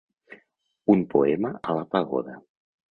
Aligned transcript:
Un 0.95 1.05
poema 1.13 1.55
a 1.61 1.79
la 1.81 1.87
pagoda. 1.95 2.41